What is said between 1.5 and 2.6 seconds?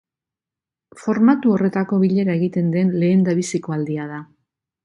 horretako bilera